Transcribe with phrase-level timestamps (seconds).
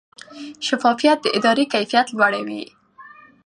[0.67, 2.63] شفافیت د ادارې کیفیت لوړوي.